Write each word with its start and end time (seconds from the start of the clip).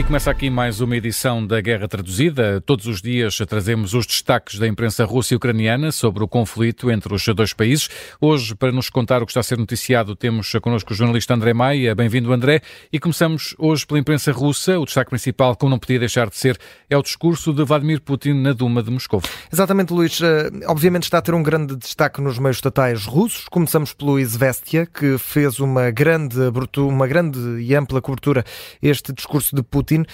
Começa 0.00 0.30
aqui 0.30 0.50
mais 0.50 0.80
uma 0.80 0.96
edição 0.96 1.46
da 1.46 1.60
Guerra 1.60 1.86
Traduzida. 1.86 2.60
Todos 2.62 2.86
os 2.86 3.00
dias 3.00 3.36
trazemos 3.46 3.92
os 3.94 4.06
destaques 4.06 4.58
da 4.58 4.66
imprensa 4.66 5.04
russa 5.04 5.32
e 5.32 5.36
ucraniana 5.36 5.92
sobre 5.92 6.24
o 6.24 6.28
conflito 6.28 6.90
entre 6.90 7.14
os 7.14 7.24
dois 7.26 7.52
países. 7.52 7.88
Hoje, 8.20 8.54
para 8.54 8.72
nos 8.72 8.90
contar 8.90 9.22
o 9.22 9.26
que 9.26 9.30
está 9.30 9.40
a 9.40 9.42
ser 9.42 9.58
noticiado, 9.58 10.16
temos 10.16 10.50
connosco 10.62 10.92
o 10.92 10.96
jornalista 10.96 11.34
André 11.34 11.54
Maia. 11.54 11.94
Bem-vindo, 11.94 12.32
André. 12.32 12.62
E 12.92 12.98
começamos 12.98 13.54
hoje 13.58 13.86
pela 13.86 14.00
imprensa 14.00 14.32
russa. 14.32 14.78
O 14.78 14.84
destaque 14.84 15.10
principal, 15.10 15.54
como 15.56 15.70
não 15.70 15.78
podia 15.78 15.98
deixar 15.98 16.28
de 16.28 16.36
ser, 16.36 16.58
é 16.90 16.96
o 16.96 17.02
discurso 17.02 17.52
de 17.52 17.62
Vladimir 17.62 18.00
Putin 18.00 18.32
na 18.32 18.52
Duma 18.52 18.82
de 18.82 18.90
Moscou. 18.90 19.22
Exatamente, 19.52 19.92
Luís. 19.92 20.20
Eh, 20.20 20.50
obviamente 20.66 21.04
está 21.04 21.18
a 21.18 21.22
ter 21.22 21.34
um 21.34 21.42
grande 21.42 21.76
destaque 21.76 22.20
nos 22.20 22.38
meios 22.38 22.56
estatais 22.56 23.04
russos. 23.04 23.46
Começamos 23.48 23.92
pelo 23.92 24.18
Izvestia, 24.18 24.86
que 24.86 25.16
fez 25.16 25.60
uma 25.60 25.90
grande, 25.90 26.38
uma 26.78 27.06
grande 27.06 27.38
e 27.60 27.74
ampla 27.74 28.00
cobertura 28.00 28.44
este 28.82 29.12
discurso 29.12 29.54
de 29.54 29.62
Putin 29.62 29.81
Uh, 29.90 30.06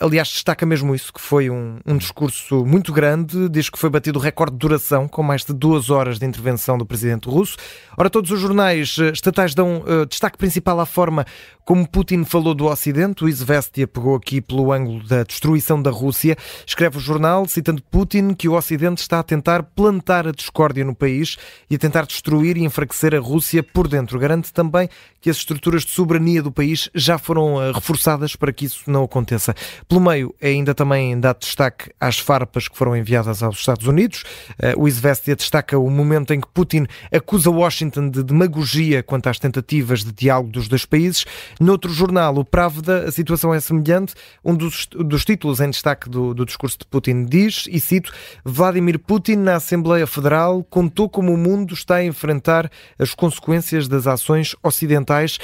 aliás, 0.00 0.28
destaca 0.28 0.66
mesmo 0.66 0.94
isso, 0.94 1.12
que 1.12 1.20
foi 1.20 1.48
um, 1.48 1.78
um, 1.86 1.96
discurso 1.96 2.64
muito 2.64 2.92
grande, 2.92 3.48
diz 3.48 3.70
que 3.70 3.78
foi 3.78 3.88
batido 3.88 4.18
o 4.18 4.22
recorde 4.22 4.52
de 4.52 4.58
duração, 4.58 5.08
com 5.08 5.22
mais 5.22 5.44
de 5.44 5.52
duas 5.52 5.90
horas 5.90 6.18
de 6.18 6.26
intervenção 6.26 6.76
do 6.76 6.84
presidente 6.84 7.28
russo. 7.28 7.56
Ora, 7.96 8.10
todos 8.10 8.30
os 8.30 8.40
jornais 8.40 8.96
eh, 8.98 9.10
estatais 9.10 9.54
dão 9.54 9.78
uh, 9.78 10.04
destaque 10.06 10.36
principal 10.36 10.78
à 10.80 10.86
forma 10.86 11.24
como 11.66 11.86
Putin 11.86 12.24
falou 12.24 12.54
do 12.54 12.66
Ocidente. 12.66 13.24
O 13.24 13.28
Izvestia 13.28 13.88
pegou 13.88 14.14
aqui 14.14 14.40
pelo 14.40 14.72
ângulo 14.72 15.02
da 15.02 15.24
destruição 15.24 15.82
da 15.82 15.90
Rússia. 15.90 16.36
Escreve 16.64 16.98
o 16.98 17.00
jornal, 17.00 17.46
citando 17.48 17.82
Putin, 17.90 18.34
que 18.34 18.48
o 18.48 18.52
Ocidente 18.52 19.02
está 19.02 19.18
a 19.18 19.22
tentar 19.22 19.64
plantar 19.64 20.28
a 20.28 20.30
discórdia 20.30 20.84
no 20.84 20.94
país 20.94 21.36
e 21.68 21.74
a 21.74 21.78
tentar 21.78 22.06
destruir 22.06 22.56
e 22.56 22.64
enfraquecer 22.64 23.16
a 23.16 23.18
Rússia 23.18 23.64
por 23.64 23.88
dentro. 23.88 24.16
Garante 24.16 24.52
também 24.52 24.88
que 25.20 25.28
as 25.28 25.38
estruturas 25.38 25.82
de 25.82 25.90
soberania 25.90 26.40
do 26.40 26.52
país 26.52 26.88
já 26.94 27.18
foram 27.18 27.72
reforçadas 27.72 28.36
para 28.36 28.52
que 28.52 28.66
isso 28.66 28.88
não 28.88 29.02
aconteça. 29.06 29.54
Pelo 29.88 30.00
meio, 30.00 30.34
é 30.40 30.48
ainda 30.48 30.74
também 30.74 31.18
dá 31.18 31.32
destaque 31.32 31.90
às 32.00 32.18
farpas 32.18 32.68
que 32.68 32.76
foram 32.76 32.96
enviadas 32.96 33.42
aos 33.42 33.58
Estados 33.58 33.86
Unidos. 33.86 34.24
Eh, 34.60 34.74
o 34.76 34.86
Izvestia 34.86 35.34
destaca 35.34 35.78
o 35.78 35.90
momento 35.90 36.32
em 36.32 36.40
que 36.40 36.48
Putin 36.48 36.86
acusa 37.12 37.50
Washington 37.50 38.10
de 38.10 38.22
demagogia 38.22 39.02
quanto 39.02 39.28
às 39.28 39.38
tentativas 39.38 40.04
de 40.04 40.12
diálogo 40.12 40.50
dos 40.50 40.68
dois 40.68 40.84
países. 40.84 41.24
Noutro 41.60 41.92
jornal, 41.92 42.36
o 42.36 42.44
Pravda, 42.44 43.04
a 43.08 43.12
situação 43.12 43.54
é 43.54 43.60
semelhante. 43.60 44.14
Um 44.44 44.54
dos, 44.54 44.86
dos 44.86 45.24
títulos 45.24 45.60
em 45.60 45.70
destaque 45.70 46.08
do, 46.08 46.34
do 46.34 46.44
discurso 46.44 46.78
de 46.78 46.86
Putin 46.86 47.24
diz, 47.24 47.64
e 47.70 47.80
cito, 47.80 48.12
Vladimir 48.44 48.98
Putin 48.98 49.36
na 49.36 49.56
Assembleia 49.56 50.06
Federal 50.06 50.64
contou 50.64 51.08
como 51.08 51.32
o 51.32 51.36
mundo 51.36 51.74
está 51.74 51.96
a 51.96 52.04
enfrentar 52.04 52.70
as 52.98 53.14
consequências 53.14 53.88
das 53.88 54.06
ações 54.06 54.54
ocidentais 54.62 55.38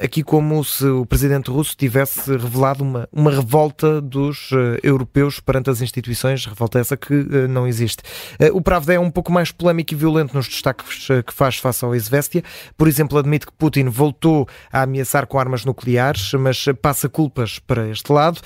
aqui 0.00 0.22
como 0.22 0.64
se 0.64 0.86
o 0.86 1.04
presidente 1.04 1.50
russo 1.50 1.76
tivesse 1.76 2.30
revelado 2.30 2.82
uma, 2.82 2.95
uma 3.12 3.30
revolta 3.30 4.00
dos 4.00 4.50
uh, 4.52 4.78
europeus 4.82 5.40
perante 5.40 5.70
as 5.70 5.80
instituições, 5.80 6.46
revolta 6.46 6.78
essa 6.78 6.96
que 6.96 7.12
uh, 7.12 7.48
não 7.48 7.66
existe. 7.66 8.02
Uh, 8.40 8.56
o 8.56 8.60
Pravda 8.60 8.94
é 8.94 9.00
um 9.00 9.10
pouco 9.10 9.32
mais 9.32 9.50
polémico 9.50 9.94
e 9.94 9.96
violento 9.96 10.34
nos 10.34 10.48
destaques 10.48 11.08
que 11.26 11.32
faz 11.32 11.56
face 11.56 11.84
ao 11.84 11.94
Izvestia. 11.94 12.42
Por 12.76 12.88
exemplo, 12.88 13.18
admite 13.18 13.46
que 13.46 13.52
Putin 13.52 13.88
voltou 13.88 14.48
a 14.72 14.82
ameaçar 14.82 15.26
com 15.26 15.38
armas 15.38 15.64
nucleares, 15.64 16.32
mas 16.34 16.64
passa 16.80 17.08
culpas 17.08 17.58
para 17.58 17.88
este 17.88 18.12
lado. 18.12 18.40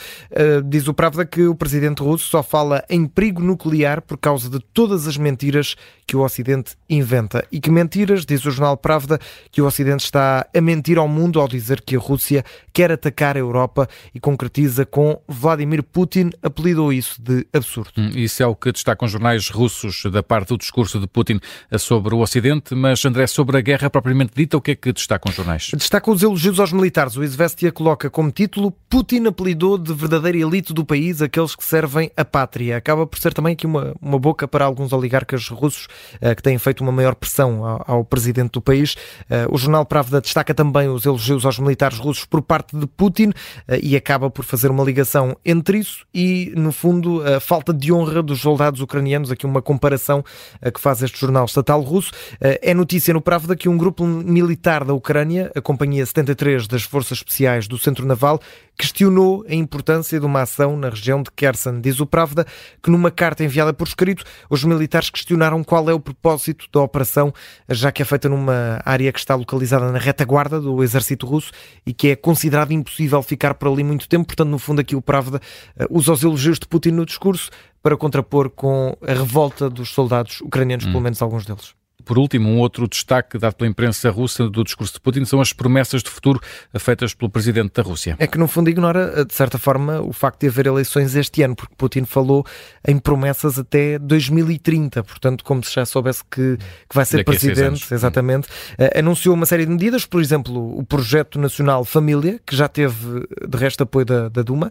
diz 0.66 0.88
o 0.88 0.94
Pravda 0.94 1.24
que 1.24 1.46
o 1.46 1.54
presidente 1.54 2.02
russo 2.02 2.28
só 2.28 2.42
fala 2.42 2.84
em 2.88 3.06
perigo 3.06 3.42
nuclear 3.42 4.02
por 4.02 4.18
causa 4.18 4.48
de 4.48 4.60
todas 4.60 5.06
as 5.06 5.16
mentiras 5.16 5.76
que 6.06 6.16
o 6.16 6.24
Ocidente 6.24 6.76
inventa. 6.88 7.46
E 7.52 7.60
que 7.60 7.70
mentiras, 7.70 8.26
diz 8.26 8.44
o 8.44 8.50
jornal 8.50 8.76
Pravda, 8.76 9.18
que 9.50 9.62
o 9.62 9.66
Ocidente 9.66 10.04
está 10.04 10.46
a 10.54 10.60
mentir 10.60 10.98
ao 10.98 11.06
mundo 11.06 11.40
ao 11.40 11.46
dizer 11.46 11.80
que 11.80 11.96
a 11.96 11.98
Rússia 11.98 12.44
quer 12.72 12.90
atacar 12.90 13.36
a 13.36 13.40
Europa 13.40 13.88
e 14.14 14.18
concretiza 14.40 14.86
com 14.86 15.20
Vladimir 15.28 15.82
Putin, 15.82 16.30
apelidou 16.42 16.90
isso 16.90 17.20
de 17.20 17.46
absurdo. 17.52 17.90
Hum, 17.98 18.10
isso 18.14 18.42
é 18.42 18.46
o 18.46 18.54
que 18.54 18.72
destacam 18.72 19.06
jornais 19.06 19.50
russos 19.50 20.04
da 20.10 20.22
parte 20.22 20.48
do 20.48 20.56
discurso 20.56 20.98
de 20.98 21.06
Putin 21.06 21.38
sobre 21.78 22.14
o 22.14 22.20
Ocidente, 22.20 22.74
mas 22.74 23.04
André, 23.04 23.26
sobre 23.26 23.58
a 23.58 23.60
guerra 23.60 23.90
propriamente 23.90 24.32
dita, 24.34 24.56
o 24.56 24.60
que 24.60 24.70
é 24.70 24.74
que 24.74 24.92
destacam 24.94 25.28
os 25.28 25.36
jornais? 25.36 25.70
Destacam 25.74 26.14
os 26.14 26.22
elogios 26.22 26.58
aos 26.58 26.72
militares. 26.72 27.16
O 27.16 27.22
Izvestia 27.22 27.70
coloca 27.70 28.08
como 28.08 28.30
título 28.30 28.72
Putin 28.88 29.26
apelidou 29.26 29.76
de 29.76 29.92
verdadeira 29.92 30.38
elite 30.38 30.72
do 30.72 30.86
país 30.86 31.20
aqueles 31.20 31.54
que 31.54 31.62
servem 31.62 32.10
a 32.16 32.24
pátria. 32.24 32.78
Acaba 32.78 33.06
por 33.06 33.18
ser 33.18 33.34
também 33.34 33.52
aqui 33.52 33.66
uma, 33.66 33.94
uma 34.00 34.18
boca 34.18 34.48
para 34.48 34.64
alguns 34.64 34.90
oligarcas 34.94 35.48
russos 35.48 35.86
uh, 36.14 36.34
que 36.34 36.42
têm 36.42 36.56
feito 36.56 36.80
uma 36.80 36.92
maior 36.92 37.14
pressão 37.14 37.62
ao, 37.64 37.84
ao 37.86 38.04
presidente 38.04 38.52
do 38.52 38.62
país. 38.62 38.94
Uh, 39.28 39.52
o 39.54 39.58
jornal 39.58 39.84
Pravda 39.84 40.20
destaca 40.20 40.54
também 40.54 40.88
os 40.88 41.04
elogios 41.04 41.44
aos 41.44 41.58
militares 41.58 41.98
russos 41.98 42.24
por 42.24 42.40
parte 42.40 42.74
de 42.74 42.86
Putin 42.86 43.32
eh, 43.68 43.80
e 43.82 43.96
acaba 43.96 44.29
por 44.30 44.44
fazer 44.44 44.70
uma 44.70 44.84
ligação 44.84 45.36
entre 45.44 45.78
isso 45.78 46.06
e, 46.14 46.52
no 46.56 46.72
fundo, 46.72 47.22
a 47.26 47.40
falta 47.40 47.72
de 47.72 47.92
honra 47.92 48.22
dos 48.22 48.40
soldados 48.40 48.80
ucranianos. 48.80 49.30
Aqui 49.30 49.46
uma 49.46 49.62
comparação 49.62 50.24
eh, 50.60 50.70
que 50.70 50.80
faz 50.80 51.02
este 51.02 51.18
jornal 51.18 51.44
estatal 51.44 51.80
russo. 51.80 52.12
Eh, 52.40 52.60
é 52.70 52.74
notícia 52.74 53.12
no 53.12 53.20
Pravda 53.20 53.56
que 53.56 53.68
um 53.68 53.76
grupo 53.76 54.04
militar 54.04 54.84
da 54.84 54.94
Ucrânia, 54.94 55.50
a 55.54 55.60
Companhia 55.60 56.04
73 56.04 56.66
das 56.66 56.82
Forças 56.82 57.18
Especiais 57.18 57.66
do 57.66 57.78
Centro 57.78 58.06
Naval, 58.06 58.40
questionou 58.80 59.44
a 59.46 59.54
importância 59.54 60.18
de 60.18 60.24
uma 60.24 60.40
ação 60.40 60.74
na 60.74 60.88
região 60.88 61.22
de 61.22 61.30
Kherson. 61.30 61.80
Diz 61.80 62.00
o 62.00 62.06
Pravda 62.06 62.46
que 62.82 62.90
numa 62.90 63.10
carta 63.10 63.44
enviada 63.44 63.74
por 63.74 63.86
escrito, 63.86 64.24
os 64.48 64.64
militares 64.64 65.10
questionaram 65.10 65.62
qual 65.62 65.90
é 65.90 65.92
o 65.92 66.00
propósito 66.00 66.66
da 66.72 66.80
operação, 66.80 67.30
já 67.68 67.92
que 67.92 68.00
é 68.00 68.04
feita 68.06 68.26
numa 68.26 68.80
área 68.82 69.12
que 69.12 69.18
está 69.18 69.34
localizada 69.34 69.92
na 69.92 69.98
retaguarda 69.98 70.58
do 70.58 70.82
exército 70.82 71.26
russo 71.26 71.52
e 71.84 71.92
que 71.92 72.08
é 72.08 72.16
considerado 72.16 72.72
impossível 72.72 73.22
ficar 73.22 73.52
por 73.52 73.68
ali 73.68 73.84
muito 73.84 74.08
tempo. 74.08 74.19
Portanto, 74.24 74.48
no 74.48 74.58
fundo, 74.58 74.80
aqui 74.80 74.96
o 74.96 75.02
Pravda 75.02 75.40
uh, 75.78 75.86
usa 75.90 76.12
os 76.12 76.22
elogios 76.22 76.58
de 76.58 76.66
Putin 76.66 76.92
no 76.92 77.06
discurso 77.06 77.50
para 77.82 77.96
contrapor 77.96 78.50
com 78.50 78.96
a 79.02 79.12
revolta 79.12 79.70
dos 79.70 79.90
soldados 79.90 80.40
ucranianos, 80.40 80.86
hum. 80.86 80.90
pelo 80.90 81.02
menos 81.02 81.20
alguns 81.22 81.46
deles. 81.46 81.79
Por 82.10 82.18
último, 82.18 82.50
um 82.50 82.58
outro 82.58 82.88
destaque 82.88 83.38
dado 83.38 83.54
pela 83.54 83.70
imprensa 83.70 84.10
russa 84.10 84.48
do 84.48 84.64
discurso 84.64 84.94
de 84.94 85.00
Putin 85.00 85.24
são 85.24 85.40
as 85.40 85.52
promessas 85.52 86.02
de 86.02 86.10
futuro 86.10 86.40
feitas 86.76 87.14
pelo 87.14 87.30
presidente 87.30 87.72
da 87.72 87.84
Rússia. 87.84 88.16
É 88.18 88.26
que, 88.26 88.36
no 88.36 88.48
fundo, 88.48 88.68
ignora, 88.68 89.24
de 89.24 89.32
certa 89.32 89.58
forma, 89.58 90.00
o 90.00 90.12
facto 90.12 90.40
de 90.40 90.48
haver 90.48 90.66
eleições 90.66 91.14
este 91.14 91.40
ano, 91.44 91.54
porque 91.54 91.72
Putin 91.78 92.04
falou 92.04 92.44
em 92.84 92.98
promessas 92.98 93.60
até 93.60 93.96
2030, 93.96 95.04
portanto, 95.04 95.44
como 95.44 95.62
se 95.62 95.72
já 95.72 95.86
soubesse 95.86 96.24
que, 96.24 96.56
que 96.88 96.96
vai 96.96 97.04
ser 97.04 97.18
Daqui 97.18 97.30
presidente, 97.30 97.94
exatamente. 97.94 98.48
Uh, 98.72 98.98
anunciou 98.98 99.32
uma 99.32 99.46
série 99.46 99.64
de 99.64 99.70
medidas, 99.70 100.04
por 100.04 100.20
exemplo, 100.20 100.76
o 100.76 100.84
Projeto 100.84 101.38
Nacional 101.38 101.84
Família, 101.84 102.40
que 102.44 102.56
já 102.56 102.66
teve, 102.66 103.24
de 103.48 103.56
resto, 103.56 103.84
apoio 103.84 104.04
da, 104.04 104.28
da 104.28 104.42
Duma. 104.42 104.66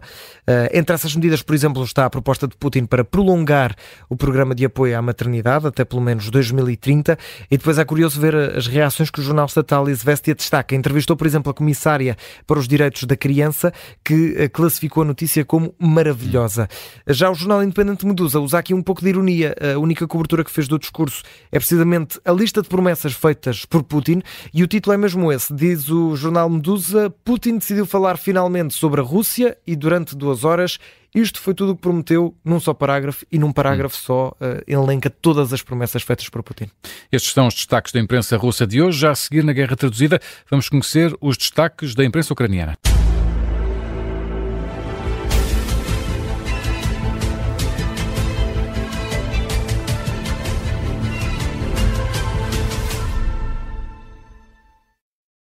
Uh, 0.46 0.68
entre 0.74 0.94
essas 0.94 1.16
medidas, 1.16 1.40
por 1.40 1.54
exemplo, 1.54 1.82
está 1.84 2.04
a 2.04 2.10
proposta 2.10 2.46
de 2.46 2.54
Putin 2.58 2.84
para 2.84 3.02
prolongar 3.02 3.74
o 4.10 4.16
programa 4.16 4.54
de 4.54 4.66
apoio 4.66 4.98
à 4.98 5.00
maternidade 5.00 5.66
até 5.66 5.86
pelo 5.86 6.02
menos 6.02 6.28
2030 6.28 7.16
e 7.50 7.56
depois 7.56 7.78
é 7.78 7.84
curioso 7.84 8.20
ver 8.20 8.34
as 8.34 8.66
reações 8.66 9.10
que 9.10 9.20
o 9.20 9.22
jornal 9.22 9.46
estatal 9.46 9.88
Izvestia 9.88 10.34
destaca. 10.34 10.74
Entrevistou, 10.74 11.16
por 11.16 11.26
exemplo, 11.26 11.50
a 11.50 11.54
comissária 11.54 12.16
para 12.46 12.58
os 12.58 12.66
direitos 12.66 13.04
da 13.04 13.16
criança, 13.16 13.72
que 14.04 14.34
eh, 14.36 14.48
classificou 14.48 15.02
a 15.02 15.06
notícia 15.06 15.44
como 15.44 15.74
maravilhosa. 15.78 16.68
Já 17.06 17.30
o 17.30 17.34
jornal 17.34 17.62
independente 17.62 18.06
Medusa 18.06 18.40
usa 18.40 18.58
aqui 18.58 18.74
um 18.74 18.82
pouco 18.82 19.02
de 19.02 19.08
ironia. 19.08 19.54
A 19.74 19.78
única 19.78 20.06
cobertura 20.06 20.44
que 20.44 20.50
fez 20.50 20.68
do 20.68 20.78
discurso 20.78 21.22
é 21.50 21.58
precisamente 21.58 22.20
a 22.24 22.32
lista 22.32 22.62
de 22.62 22.68
promessas 22.68 23.12
feitas 23.12 23.64
por 23.64 23.82
Putin 23.82 24.22
e 24.52 24.62
o 24.62 24.66
título 24.66 24.94
é 24.94 24.96
mesmo 24.96 25.32
esse. 25.32 25.52
Diz 25.54 25.88
o 25.88 26.16
jornal 26.16 26.48
Medusa: 26.48 27.10
Putin 27.24 27.58
decidiu 27.58 27.86
falar 27.86 28.16
finalmente 28.16 28.74
sobre 28.74 29.00
a 29.00 29.04
Rússia 29.04 29.56
e 29.66 29.76
durante 29.76 30.16
duas 30.16 30.44
horas 30.44 30.78
isto 31.14 31.40
foi 31.40 31.54
tudo 31.54 31.72
o 31.72 31.76
que 31.76 31.82
prometeu 31.82 32.36
num 32.44 32.60
só 32.60 32.72
parágrafo 32.72 33.24
e 33.30 33.38
num 33.38 33.52
parágrafo 33.52 33.96
hum. 33.96 34.04
só 34.04 34.28
uh, 34.40 34.62
elenca 34.66 35.10
todas 35.10 35.52
as 35.52 35.62
promessas 35.62 36.02
feitas 36.02 36.28
por 36.28 36.42
Putin. 36.42 36.70
Estes 37.10 37.32
são 37.32 37.46
os 37.46 37.54
destaques 37.54 37.92
da 37.92 38.00
imprensa 38.00 38.36
russa 38.36 38.66
de 38.66 38.80
hoje. 38.80 39.00
Já 39.00 39.10
a 39.10 39.14
seguir 39.14 39.44
na 39.44 39.52
Guerra 39.52 39.76
Traduzida, 39.76 40.20
vamos 40.50 40.68
conhecer 40.68 41.14
os 41.20 41.36
destaques 41.36 41.94
da 41.94 42.04
imprensa 42.04 42.32
ucraniana. 42.32 42.76